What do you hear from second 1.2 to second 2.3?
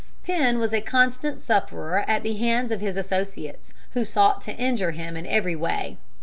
sufferer at